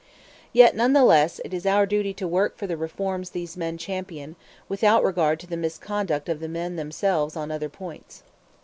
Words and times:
Yet, 0.51 0.75
none 0.75 0.93
the 0.93 1.03
less, 1.03 1.39
it 1.45 1.53
is 1.53 1.67
our 1.67 1.85
duty 1.85 2.11
to 2.15 2.27
work 2.27 2.57
for 2.57 2.65
the 2.65 2.75
reforms 2.75 3.29
these 3.29 3.55
men 3.55 3.77
champion, 3.77 4.35
without 4.67 5.03
regard 5.03 5.39
to 5.41 5.45
the 5.47 5.55
misconduct 5.55 6.27
of 6.27 6.39
the 6.39 6.49
men 6.49 6.75
themselves 6.75 7.35
on 7.35 7.51
other 7.51 7.69
points. 7.69 8.23